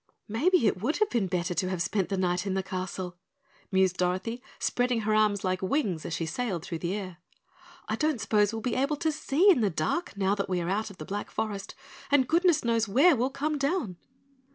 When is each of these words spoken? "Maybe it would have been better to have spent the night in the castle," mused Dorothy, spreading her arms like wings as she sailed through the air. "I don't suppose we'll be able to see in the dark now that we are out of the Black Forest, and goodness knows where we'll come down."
"Maybe 0.27 0.65
it 0.65 0.81
would 0.81 0.97
have 0.97 1.11
been 1.11 1.27
better 1.27 1.53
to 1.53 1.69
have 1.69 1.79
spent 1.79 2.09
the 2.09 2.17
night 2.17 2.47
in 2.47 2.55
the 2.55 2.63
castle," 2.63 3.17
mused 3.71 3.97
Dorothy, 3.97 4.41
spreading 4.57 5.01
her 5.01 5.13
arms 5.13 5.43
like 5.43 5.61
wings 5.61 6.07
as 6.07 6.15
she 6.15 6.25
sailed 6.25 6.65
through 6.65 6.79
the 6.79 6.95
air. 6.95 7.17
"I 7.87 7.97
don't 7.97 8.19
suppose 8.19 8.51
we'll 8.51 8.63
be 8.63 8.73
able 8.73 8.95
to 8.97 9.11
see 9.11 9.51
in 9.51 9.61
the 9.61 9.69
dark 9.69 10.17
now 10.17 10.33
that 10.33 10.49
we 10.49 10.59
are 10.59 10.69
out 10.69 10.89
of 10.89 10.97
the 10.97 11.05
Black 11.05 11.29
Forest, 11.29 11.75
and 12.09 12.27
goodness 12.27 12.65
knows 12.65 12.87
where 12.87 13.15
we'll 13.15 13.29
come 13.29 13.59
down." 13.59 13.97